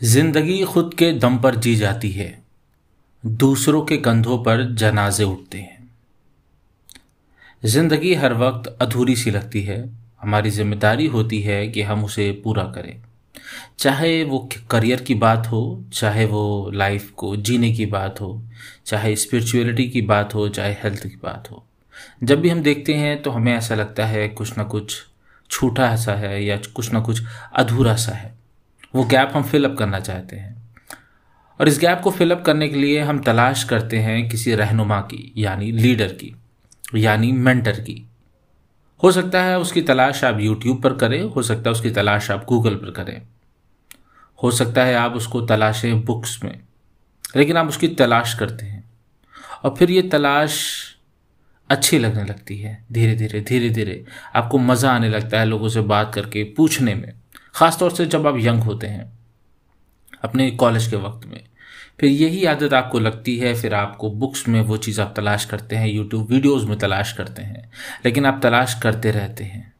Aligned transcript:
ज़िंदगी 0.00 0.64
खुद 0.64 0.94
के 0.94 1.12
दम 1.12 1.38
पर 1.38 1.54
जी 1.54 1.74
जाती 1.76 2.10
है, 2.10 2.44
दूसरों 3.24 3.82
के 3.82 3.96
कंधों 3.96 4.38
पर 4.38 4.62
जनाजे 4.74 5.24
उठते 5.24 5.58
हैं। 5.58 5.90
ज़िंदगी 7.64 8.14
हर 8.14 8.34
वक्त 8.34 8.68
अधूरी 8.82 9.16
सी 9.16 9.30
लगती 9.30 9.62
है, 9.62 9.90
हमारी 10.22 10.50
ज़िम्मेदारी 10.50 11.06
होती 11.06 11.40
है 11.40 11.66
कि 11.68 11.82
हम 11.82 12.04
उसे 12.04 12.30
पूरा 12.44 12.64
करें। 12.64 13.02
चाहे 13.78 14.24
वो 14.24 14.48
करियर 14.70 15.00
की 15.00 15.14
बात 15.14 15.46
हो, 15.46 15.84
चाहे 15.92 16.24
वो 16.24 16.70
लाइफ 16.74 17.10
को 17.10 17.36
जीने 17.36 17.72
की 17.72 17.86
बात 17.86 18.20
हो, 18.20 18.42
चाहे 18.86 19.16
स्पिरिचुअलिटी 19.16 19.88
की 19.88 20.02
बात 20.02 20.34
हो, 20.34 20.48
चाहे 20.48 20.72
हेल्थ 20.72 21.02
की 21.02 21.16
बात 21.22 21.50
हो। 21.50 21.64
जब 22.24 22.40
भी 22.40 22.48
हम 22.48 22.62
देखते 22.62 22.94
हैं 22.94 23.22
तो 23.22 23.30
हमें 23.30 23.52
ऐसा 23.56 23.74
लगता 23.74 24.06
है 24.06 24.28
कुछ 24.28 24.58
ना 24.58 24.64
कुछ 24.64 25.02
छूटा 25.50 25.96
सा 25.96 26.12
है 26.12 26.44
या 26.44 26.56
कुछ 26.56 26.92
ना 26.92 27.00
कुछ 27.00 27.22
अधूरा 27.54 27.96
सा 27.96 28.12
है। 28.12 28.34
वो 28.94 29.04
गैप 29.04 29.32
हम 29.34 29.42
फिलअप 29.42 29.76
करना 29.78 30.00
चाहते 30.00 30.36
हैं। 30.36 30.64
और 31.60 31.68
इस 31.68 31.78
गैप 31.78 32.00
को 32.00 32.10
फिलअप 32.10 32.42
करने 32.44 32.68
के 32.68 32.76
लिए 32.76 33.00
हम 33.00 33.18
तलाश 33.18 33.64
करते 33.64 33.98
हैं 33.98 34.28
किसी 34.28 34.54
रहनुमा 34.54 35.00
की, 35.00 35.32
यानी 35.36 35.72
लीडर 35.72 36.08
की, 36.08 36.36
यानी 36.94 37.32
मेंटर 37.32 37.80
की। 37.80 38.08
हो 39.02 39.12
सकता 39.12 39.42
है 39.42 39.58
उसकी 39.58 39.82
तलाश 39.82 40.24
आप 40.24 40.40
यूट्यूब 40.40 40.82
पर 40.82 40.92
करें, 40.92 41.22
हो 41.22 41.42
सकता 41.42 41.70
है 41.70 41.72
उसकी 41.72 41.90
तलाश 41.90 42.30
आप 42.30 42.44
गूगल 42.44 42.74
पर 42.74 42.90
करें। 42.90 43.22
हो 44.42 44.50
सकता 44.50 44.84
है 44.84 44.94
आप 44.94 45.12
उसको 45.12 45.40
तलाशें 45.40 46.04
बुक्स 46.04 46.44
में, 46.44 46.60
लेकिन 47.36 47.56
आप 47.56 47.68
उसकी 47.68 47.88
तलाश 47.88 48.34
करते 48.34 48.66
हैं। 48.66 48.84
और 49.64 49.74
फिर 49.78 49.90
ये 49.90 50.02
तलाश 50.02 50.83
अच्छी 51.70 51.98
लगने 51.98 52.24
लगती 52.24 52.58
है, 52.58 52.84
धीरे 52.92 53.14
धीरे 53.14 53.40
धीरे 53.40 53.70
धीरे। 53.70 54.04
आपको 54.34 54.58
मज़ा 54.58 54.92
आने 54.92 55.08
लगता 55.08 55.40
है 55.40 55.46
लोगों 55.46 55.68
से 55.68 55.80
बात 55.80 56.14
करके, 56.14 56.44
पूछने 56.44 56.94
में। 56.94 57.12
ख़ास 57.54 57.78
तौर 57.78 57.90
से 57.90 58.06
जब 58.06 58.26
आप 58.26 58.34
यंग 58.38 58.62
होते 58.62 58.86
हैं, 58.86 59.12
अपने 60.24 60.50
कॉलेज 60.50 60.86
के 60.86 60.96
वक्त 60.96 61.26
में। 61.26 61.44
फिर 62.00 62.10
यही 62.10 62.44
आदत 62.44 62.74
आपको 62.74 62.98
लगती 62.98 63.38
है, 63.38 63.54
फिर 63.54 63.74
आपको 63.74 64.10
बुक्स 64.10 64.48
में 64.48 64.60
वो 64.60 64.76
चीज़ 64.76 65.00
आप 65.00 65.14
तलाश 65.16 65.44
करते 65.44 65.76
हैं, 65.76 65.88
यूट्यूब 65.88 66.30
वीडियोज़ 66.30 66.66
में 66.66 66.78
तलाश 66.78 67.12
करते 67.12 67.42
हैं। 67.42 67.70
लेकिन 68.04 68.26
आप 68.26 68.40
तलाश 68.42 68.74
करते 68.74 69.10
रहते 69.10 69.44
हैं। 69.44 69.73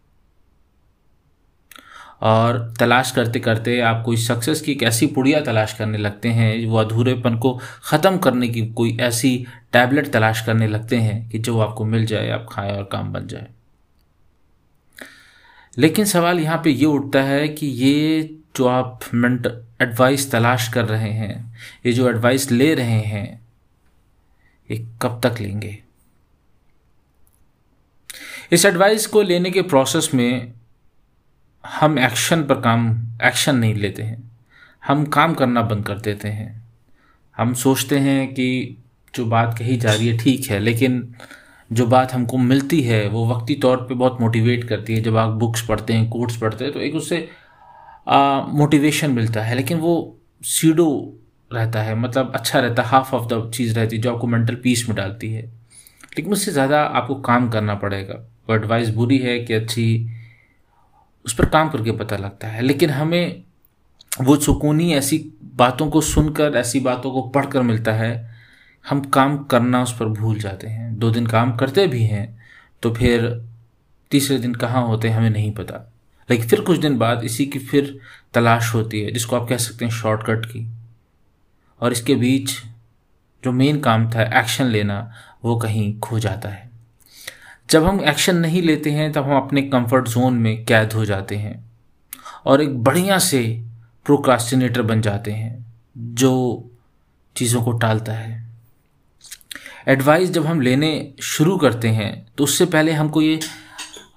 और 2.25 2.75
तलाश 2.78 3.11
करते 3.11 3.41
करते 3.41 3.80
आप 3.80 4.03
कोई 4.05 4.17
सक्सेस 4.17 4.61
की 4.61 4.72
एक 4.72 4.83
ऐसी 4.83 5.06
पुड़िया 5.06 5.41
तलाश 5.41 5.72
करने 5.75 5.98
लगते 5.98 6.28
हैं, 6.28 6.67
वो 6.67 6.77
अधूरेपन 6.77 7.36
को 7.39 7.61
ख़त्म 7.84 8.19
करने 8.19 8.48
की 8.48 8.67
कोई 8.67 8.97
ऐसी 8.97 9.47
टैबलेट 9.72 10.12
तलाश 10.12 10.47
करने 10.47 10.67
लगते 10.67 10.97
हैं 10.97 11.28
कि 11.28 11.39
जो 11.39 11.58
आपको 11.61 11.84
मिल 11.84 12.06
जाए, 12.06 12.30
आप 12.30 12.47
खाएँ 12.50 12.72
और 12.72 12.84
काम 12.84 13.12
बन 13.12 13.27
जाए। 13.27 13.47
लेकिन 15.78 16.05
सवाल 16.05 16.41
यहाँ 16.41 16.61
पे 16.64 16.70
ये 16.70 16.84
उठता 16.84 17.22
है 17.22 17.48
कि 17.48 17.67
ये 17.67 18.22
जो 18.56 18.67
आप 18.67 19.00
मेंट 19.14 19.47
एडवाइस 19.83 20.30
तलाश 20.30 20.69
कर 20.69 20.84
रहे 20.84 21.11
हैं, 21.11 21.56
ये 21.86 21.92
जो 21.92 22.11
एडवाइस 22.11 22.50
ले 22.50 22.75
रहे 22.75 23.00
हैं, 23.00 23.47
ये 24.70 24.86
कब 25.02 25.20
तक 25.27 25.41
लेंगे? 25.41 25.78
इस 28.52 28.64
एडवाइस 28.64 29.06
को 29.06 29.22
लेने 29.22 29.50
के 29.50 29.62
प्रोसेस 29.62 30.11
में 30.14 30.52
हम 31.65 31.98
एक्शन 31.98 32.43
पर 32.43 32.61
काम 32.61 32.87
एक्शन 33.25 33.57
नहीं 33.57 33.75
लेते 33.75 34.03
हैं। 34.03 34.23
हम 34.83 35.05
काम 35.07 35.34
करना 35.34 35.62
बंद 35.62 35.87
कर 35.87 35.98
देते 35.98 36.29
हैं। 36.29 36.62
हम 37.37 37.53
सोचते 37.55 37.98
हैं 37.98 38.27
कि 38.34 38.77
जो 39.15 39.25
बात 39.27 39.57
कही 39.59 39.77
जा 39.77 39.92
रही 39.92 40.09
है 40.09 40.17
ठीक 40.19 40.47
है, 40.47 40.59
लेकिन 40.59 41.15
जो 41.70 41.87
बात 41.87 42.12
हमको 42.12 42.39
मिलती 42.39 42.81
है, 42.83 43.07
वो 43.09 43.27
वक्ती 43.29 43.55
तौर 43.55 43.77
पे 43.79 43.95
बहुत 43.95 44.20
मोटिवेट 44.20 44.65
करती 44.69 44.95
है। 44.95 45.01
जब 45.03 45.17
आप 45.17 45.31
बुक्स 45.35 45.67
पढ़ते 45.67 45.92
हैं 45.92 46.09
कोट्स 46.11 46.37
पढ़ते 46.37 46.65
हैं 46.65 46.73
तो 46.73 46.81
एक 46.81 46.95
उससे 46.95 47.29
मोटिवेशन 48.09 49.11
मिलता 49.11 49.42
है, 49.42 49.55
लेकिन 49.57 49.79
वो 49.79 50.19
सीडो 50.42 50.89
रहता 51.51 51.83
है। 51.83 51.95
मतलब 51.95 52.33
अच्छा 52.35 52.61
रहता 52.61 52.83
है 52.83 52.89
हाफ़ 52.89 53.15
ऑफ़ 53.15 53.27
द 53.33 53.51
चीज़ 53.55 53.74
रहती 53.74 53.97
है, 53.97 54.03
जो 54.03 54.13
आपको 54.14 54.27
मेंटल 54.27 54.55
पीस 54.55 54.89
में 54.89 54.97
डालती 54.97 55.33
है। 55.33 55.42
लेकिन 55.42 56.33
उससे 56.33 56.53
ज़्यादा 56.53 56.83
आपको 56.83 57.14
काम 57.23 57.48
करना 57.48 57.74
पड़ेगा। 57.77 58.14
वो 58.48 58.55
एडवाइस 58.57 58.89
बुरी 58.95 59.19
है 59.19 59.39
कि 59.39 59.55
अच्छी 59.55 59.86
उस 61.27 61.35
पर 61.35 61.45
काम 61.45 61.68
करके 61.68 61.92
पता 61.92 62.17
लगता 62.17 62.48
है। 62.48 62.62
लेकिन 62.62 62.90
हमें 62.90 63.42
वो 64.20 64.36
सुकूनी 64.36 64.92
ऐसी 64.95 65.18
बातों 65.55 65.90
को 65.90 66.01
सुनकर, 66.01 66.55
ऐसी 66.57 66.80
बातों 66.80 67.11
को 67.12 67.23
पढ़कर 67.23 67.62
मिलता 67.62 67.92
है, 67.92 68.35
हम 68.89 69.01
काम 69.01 69.39
करना 69.39 69.83
उस 69.83 69.98
पर 69.98 70.07
भूल 70.07 70.39
जाते 70.39 70.67
हैं। 70.67 70.98
दो 70.98 71.11
दिन 71.11 71.27
काम 71.27 71.57
करते 71.57 71.86
भी 71.86 72.02
हैं 72.02 72.42
तो 72.83 72.95
फिर 72.95 73.45
तीसरे 74.11 74.39
दिन 74.39 74.55
कहाँ 74.55 74.86
होते 74.86 75.08
हैं, 75.08 75.17
हमें 75.17 75.30
नहीं 75.30 75.52
पता। 75.52 75.92
लेकिन 76.30 76.46
फिर 76.46 76.61
कुछ 76.61 76.79
दिन 76.79 76.98
बाद 76.98 77.24
इसी 77.24 77.46
की 77.46 77.58
फिर 77.58 77.98
तलाश 78.35 78.74
होती 78.74 79.01
है, 79.01 79.12
जिसको 79.12 79.36
आप 79.36 79.48
कह 79.48 79.56
सकते 79.56 79.85
हैं 79.85 79.92
शॉर्टकट 79.92 80.46
की। 80.46 80.70
और 81.80 81.92
इसके 81.92 82.14
बीच 82.14 82.51
जो 83.45 83.52
मेन 83.52 83.80
काम 83.80 84.11
था 84.11 84.41
एक्शन 84.41 84.64
लेना, 84.64 85.12
वो 85.45 85.56
कहीं 85.56 86.01
खो 86.01 86.18
जाता 86.18 86.48
है। 86.48 86.70
जब 87.69 87.85
हम 87.85 88.01
एक्शन 88.01 88.36
नहीं 88.36 88.63
लेते 88.63 88.91
हैं, 88.91 89.13
तब 89.13 89.25
हम 89.25 89.36
अपने 89.36 89.63
कंफर्ट 89.63 90.08
जोन 90.08 90.35
में 90.35 90.64
कैद 90.64 90.92
हो 90.92 91.05
जाते 91.05 91.36
हैं 91.36 91.64
और 92.45 92.63
एक 92.63 92.77
बढ़िया 92.79 93.19
से 93.19 93.42
प्रोक्रास्टिनेटर 94.07 94.83
बन 94.83 95.01
जाते 95.01 95.33
हैं, 95.33 95.67
जो 95.97 96.70
चीज़ों 97.36 97.63
को 97.63 97.73
टालता 97.73 98.13
है। 98.13 98.42
एडवाइस 99.89 100.30
जब 100.30 100.47
हम 100.47 100.61
लेने 100.61 101.13
शुरू 101.23 101.57
करते 101.58 101.89
हैं 101.89 102.27
तो 102.39 102.45
उससे 102.45 102.64
पहले 102.67 102.92
हमको 102.92 103.23
ये 103.23 103.41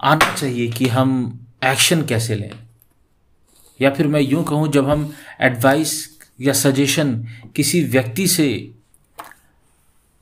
आना 0.01 0.33
चाहिए 0.33 0.67
कि 0.67 0.87
हम 0.87 1.39
एक्शन 1.65 2.01
कैसे 2.01 2.35
लें। 2.35 2.51
या 3.79 3.89
फिर 3.89 4.07
मैं 4.07 4.21
यूँ 4.21 4.43
कहूँ, 4.43 4.71
जब 4.71 4.89
हम 4.89 5.11
एडवाइस 5.41 6.19
या 6.41 6.53
सजेशन 6.53 7.15
किसी 7.55 7.83
व्यक्ति 7.83 8.27
से 8.27 8.47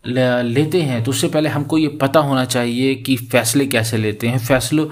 लेते 0.08 0.82
हैं 0.82 1.04
तो 1.04 1.12
उससे 1.12 1.28
पहले 1.28 1.50
हमको 1.50 1.78
ये 1.78 1.88
पता 2.02 2.20
होना 2.20 2.46
चाहिए 2.46 2.96
कि 2.96 3.16
फ़ैसले 3.18 3.66
कैसे 3.68 3.98
लेते 3.98 4.28
हैं। 4.28 4.38
फैसलों 4.38 4.88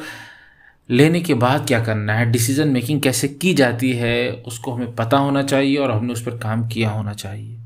लेने 0.89 1.21
के 1.21 1.33
बाद 1.33 1.67
क्या 1.67 1.83
करना 1.85 2.13
है? 2.13 2.25
डिसीज़न 2.31 2.67
मेकिंग 2.67 3.01
कैसे 3.01 3.27
की 3.27 3.53
जाती 3.53 3.91
है, 3.93 4.31
उसको 4.31 4.71
हमें 4.71 4.95
पता 4.95 5.17
होना 5.17 5.43
चाहिए 5.43 5.77
और 5.77 5.91
हमने 5.91 6.13
उस 6.13 6.23
पर 6.23 6.37
काम 6.37 6.67
किया 6.67 6.89
होना 6.89 7.13
चाहिए। 7.13 7.59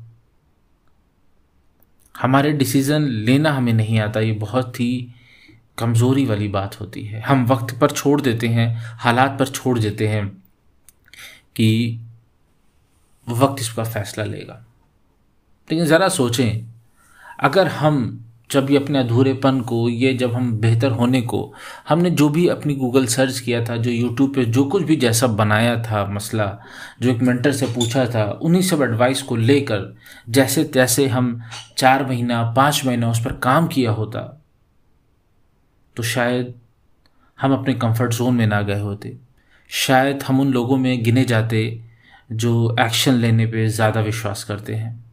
हमारे 2.14 2.52
डिसीज़न 2.52 3.02
लेना 3.02 3.52
हमें 3.52 3.72
नहीं 3.72 3.98
आता, 4.00 4.20
ये 4.20 4.32
बहुत 4.32 4.80
ही 4.80 5.08
कमज़ोरी 5.78 6.24
वाली 6.26 6.48
बात 6.48 6.80
होती 6.80 7.02
है। 7.02 7.20
हम 7.20 7.46
वक्त 7.46 7.78
पर 7.78 7.90
छोड़ 7.90 8.20
देते 8.20 8.48
हैं, 8.48 8.76
हालात 8.98 9.38
पर 9.38 9.48
छोड़ 9.48 9.78
देते 9.78 10.08
हैं 10.08 10.26
कि 11.56 12.00
वक्त 13.28 13.60
इसका 13.60 13.84
फ़ैसला 13.84 14.24
लेगा। 14.24 14.64
लेकिन 15.68 15.86
ज़रा 15.86 16.08
सोचें 16.08 16.77
अगर 17.38 17.68
हम 17.68 18.24
जब 18.50 18.64
भी 18.66 18.76
अपने 18.76 18.98
अधूरेपन 18.98 19.60
को, 19.60 19.88
ये 19.88 20.12
जब 20.14 20.34
हम 20.34 20.52
बेहतर 20.60 20.90
होने 20.90 21.20
को, 21.22 21.52
हमने 21.88 22.10
जो 22.10 22.28
भी 22.28 22.46
अपनी 22.48 22.74
गूगल 22.74 23.06
सर्च 23.06 23.38
किया 23.40 23.64
था, 23.64 23.76
जो 23.76 23.90
यूट्यूब 23.90 24.34
पे 24.34 24.44
जो 24.46 24.64
कुछ 24.64 24.82
भी 24.82 24.96
जैसा 24.96 25.26
बनाया 25.26 25.76
था 25.82 26.04
मसला, 26.06 26.46
जो 27.00 27.10
एक 27.10 27.22
मेंटर 27.22 27.52
से 27.52 27.66
पूछा 27.66 28.06
था, 28.06 28.24
उन्हीं 28.32 28.62
सब 28.62 28.82
एडवाइस 28.82 29.22
को 29.22 29.36
लेकर, 29.36 29.94
जैसे 30.28 30.64
तैसे 30.64 31.06
हम 31.08 31.40
चार 31.78 32.06
महीना, 32.06 32.42
पाँच 32.52 32.84
महीना 32.86 33.10
उस 33.10 33.24
पर 33.24 33.32
काम 33.32 33.66
किया 33.66 33.90
होता 33.90 34.20
तो 35.96 36.02
शायद 36.04 36.54
हम 37.38 37.52
अपने 37.52 37.74
कंफर्ट 37.74 38.12
जोन 38.12 38.34
में 38.34 38.46
ना 38.46 38.60
गए 38.62 38.80
होते। 38.80 39.16
शायद 39.70 40.22
हम 40.22 40.40
उन 40.40 40.52
लोगों 40.52 40.76
में 40.76 41.02
गिने 41.02 41.24
जाते, 41.24 41.60
जो 42.30 42.76
एक्शन 42.80 43.14
लेने 43.14 43.46
पे 43.46 43.66
ज़्यादा 43.68 44.00
विश्वास 44.00 44.44
करते 44.44 44.74
हैं। 44.74 45.07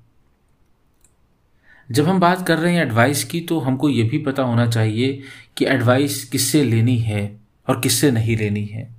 जब 1.89 2.07
हम 2.07 2.19
बात 2.19 2.47
कर 2.47 2.57
रहे 2.57 2.73
हैं 2.73 2.81
एडवाइस 2.81 3.23
की 3.23 3.41
तो 3.41 3.59
हमको 3.59 3.89
ये 3.89 4.03
भी 4.03 4.17
पता 4.17 4.43
होना 4.43 4.67
चाहिए 4.67 5.21
कि 5.57 5.65
एडवाइस 5.65 6.23
किससे 6.25 6.63
लेनी 6.63 6.97
है 6.97 7.39
और 7.69 7.79
किससे 7.81 8.11
नहीं 8.11 8.37
लेनी 8.37 8.65
है। 8.65 8.95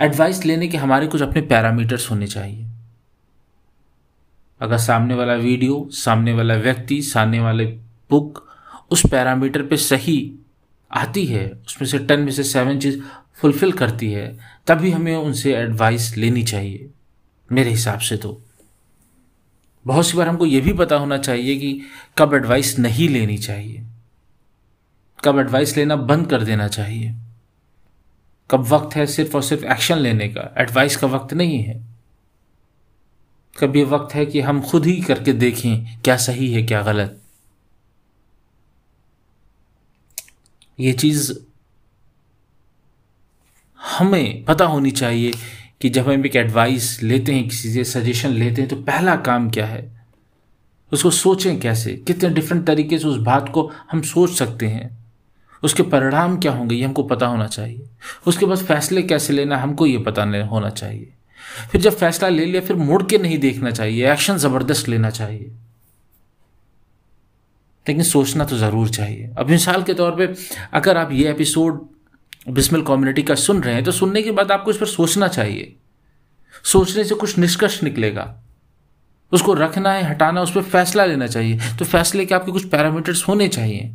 एडवाइस 0.00 0.44
लेने 0.44 0.68
के 0.68 0.76
हमारे 0.76 1.06
कुछ 1.06 1.22
अपने 1.22 1.40
पैरामीटर्स 1.42 2.10
होने 2.10 2.26
चाहिए। 2.26 2.66
अगर 4.60 4.78
सामने 4.78 5.14
वाला 5.14 5.34
वीडियो 5.34 5.88
सामने 5.92 6.32
वाला 6.32 6.54
व्यक्ति, 6.54 7.02
सामने 7.02 7.40
वाले 7.40 7.64
बुक 8.10 8.44
उस 8.90 9.02
पैरामीटर 9.10 9.62
पे 9.62 9.76
सही 9.76 10.32
आती 10.90 11.26
है, 11.26 11.46
उसमें 11.66 11.88
से 11.88 11.98
टेन 11.98 12.20
में 12.20 12.32
से 12.32 12.44
सेवन 12.44 12.78
चीज़ 12.78 13.00
फुलफिल 13.34 13.72
करती 13.72 14.12
है, 14.12 14.38
तभी 14.66 14.90
हमें 14.90 15.16
उनसे 15.16 15.54
एडवाइस 15.54 16.16
लेनी 16.16 16.42
चाहिए, 16.42 16.90
मेरे 17.52 17.70
हिसाब 17.70 17.98
से 17.98 18.16
तो। 18.16 18.40
बहुत 19.86 20.06
सी 20.06 20.16
बार 20.16 20.28
हमको 20.28 20.46
ये 20.46 20.60
भी 20.60 20.72
पता 20.72 20.96
होना 20.96 21.18
चाहिए 21.18 21.56
कि 21.56 21.80
कब 22.18 22.34
एडवाइस 22.34 22.78
नहीं 22.78 23.08
लेनी 23.08 23.38
चाहिए। 23.38 23.84
कब 25.24 25.38
एडवाइस 25.38 25.76
लेना 25.76 25.96
बंद 25.96 26.30
कर 26.30 26.44
देना 26.44 26.68
चाहिए। 26.68 27.14
कब 28.50 28.60
वक्त 28.60 28.96
है 28.96 29.06
सिर्फ़ 29.06 29.36
और 29.36 29.42
सिर्फ़ 29.42 29.64
एक्शन 29.64 29.98
लेने 29.98 30.28
का। 30.28 30.54
एडवाइस 30.58 30.96
का 30.96 31.06
वक्त 31.06 31.34
नहीं 31.34 31.62
है। 31.62 31.86
कब 33.58 33.76
ये 33.76 33.84
वक्त 33.84 34.14
है 34.14 34.26
कि 34.26 34.40
हम 34.40 34.62
खुद 34.62 34.86
ही 34.86 35.00
करके 35.02 35.32
देखें 35.32 36.00
क्या 36.00 36.16
सही 36.16 36.52
है, 36.52 36.62
क्या 36.62 36.82
गलत। 36.82 37.22
ये 40.80 40.92
चीज़ 40.92 41.32
हमें 43.80 44.44
पता 44.44 44.64
होनी 44.64 44.90
चाहिए 44.90 45.32
कि 45.80 45.88
जब 45.88 46.10
हम 46.10 46.26
एक 46.26 46.36
एडवाइस 46.36 47.02
लेते 47.02 47.32
हैं, 47.32 47.48
किसी 47.48 47.72
से 47.72 47.84
सजेशन 47.84 48.30
लेते 48.30 48.62
हैं 48.62 48.68
तो 48.70 48.76
पहला 48.76 49.16
काम 49.16 49.50
क्या 49.50 49.66
है? 49.66 49.96
उसको 50.92 51.10
सोचें 51.10 51.60
कैसे? 51.60 51.92
कितने 51.92 52.30
डिफरेंट 52.30 52.66
तरीके 52.66 52.98
से 52.98 53.08
उस 53.08 53.16
बात 53.16 53.48
को 53.48 53.72
हम 53.92 54.02
सोच 54.02 54.30
सकते 54.30 54.66
हैं? 54.66 54.98
उसके 55.62 55.82
परिणाम 55.82 56.38
क्या 56.38 56.52
होंगे, 56.52 56.74
ये 56.74 56.84
हमको 56.84 57.02
पता 57.02 57.26
होना 57.26 57.46
चाहिए। 57.46 57.86
उसके 58.26 58.46
बाद 58.46 58.58
फैसले 58.58 59.02
कैसे 59.02 59.32
लेना 59.32 59.56
हमको 59.56 59.86
ये 59.86 59.98
पता 59.98 60.46
होना 60.46 60.70
चाहिए। 60.70 61.12
फिर 61.72 61.80
जब 61.80 61.92
फैसला 61.92 62.28
ले 62.28 62.44
लिया, 62.44 62.60
फिर 62.60 62.76
मुड़ 62.76 63.02
के 63.02 63.18
नहीं 63.18 63.38
देखना 63.38 63.70
चाहिए 63.70 64.12
एक्शन 64.12 64.36
ज़बरदस्त 64.36 64.88
लेना 64.88 65.10
चाहिए। 65.10 65.52
लेकिन 67.88 68.02
सोचना 68.02 68.44
तो 68.44 68.56
ज़रूर 68.58 68.88
चाहिए। 68.88 69.30
अब 69.38 69.50
मिसाल 69.50 69.82
के 69.82 69.94
तौर 69.94 70.16
पे, 70.16 70.34
अगर 70.72 70.96
आप 70.96 71.12
ये 71.12 71.30
एपिसोड 71.30 71.88
बिस्मिल 72.48 72.82
कम्युनिटी 72.82 73.22
का 73.22 73.34
सुन 73.34 73.62
रहे 73.62 73.74
हैं 73.74 73.84
तो 73.84 73.92
सुनने 73.92 74.22
के 74.22 74.30
बाद 74.30 74.52
आपको 74.52 74.70
इस 74.70 74.76
पर 74.76 74.86
सोचना 74.86 75.28
चाहिए। 75.28 75.76
सोचने 76.64 77.04
से 77.04 77.14
कुछ 77.14 77.38
निष्कर्ष 77.38 77.82
निकलेगा। 77.82 78.42
उसको 79.32 79.54
रखना 79.54 79.92
है, 79.92 80.02
हटाना, 80.02 80.42
उस 80.42 80.54
पर 80.54 80.62
फैसला 80.62 81.04
लेना 81.04 81.26
चाहिए। 81.26 81.58
तो 81.78 81.84
फैसले 81.84 82.26
के 82.26 82.34
आपके 82.34 82.52
कुछ 82.52 82.68
पैरामीटर्स 82.68 83.28
होने 83.28 83.48
चाहिए। 83.48 83.94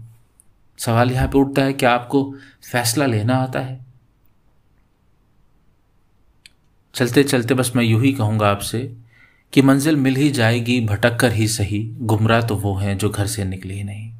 सवाल 0.77 1.11
यहाँ 1.11 1.27
पे 1.27 1.37
उठता 1.37 1.61
है 1.61 1.73
कि 1.73 1.85
आपको 1.85 2.35
फैसला 2.71 3.05
लेना 3.05 3.35
आता 3.35 3.59
है। 3.59 3.85
चलते 6.95 7.23
चलते 7.23 7.53
बस 7.53 7.71
मैं 7.75 7.83
यूँ 7.83 8.01
ही 8.01 8.13
कहूँगा 8.13 8.47
आपसे 8.47 8.97
कि 9.53 9.61
मंजिल 9.61 9.95
मिल 9.95 10.15
ही 10.15 10.29
जाएगी, 10.29 10.85
भटक 10.85 11.19
कर 11.19 11.31
ही 11.31 11.47
सही। 11.47 11.83
गुमराह 12.01 12.41
तो 12.41 12.55
वो 12.55 12.75
हैं 12.75 12.97
जो 12.97 13.09
घर 13.09 13.27
से 13.27 13.43
निकले 13.43 13.73
ही 13.73 13.83
नहीं। 13.83 14.13